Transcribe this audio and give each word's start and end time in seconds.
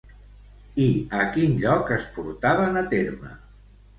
I 0.85 0.87
a 1.17 1.25
quin 1.35 1.53
lloc 1.65 1.93
es 1.97 2.07
portaven 2.15 2.79
a 2.81 2.83
terme? 2.97 3.37